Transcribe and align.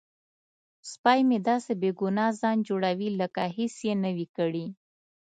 سپی 0.91 1.19
مې 1.27 1.37
داسې 1.49 1.71
بې 1.81 1.91
ګناه 1.99 2.31
ځان 2.41 2.57
جوړوي 2.67 3.09
لکه 3.21 3.41
هیڅ 3.57 3.75
یې 3.87 3.93
نه 4.03 4.09
وي 4.15 4.27
کړي. 4.37 4.65